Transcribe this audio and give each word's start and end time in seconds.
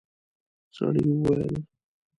سړي 0.75 1.03
وويل: 1.09 1.53